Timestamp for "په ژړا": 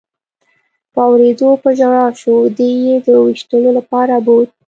1.63-2.05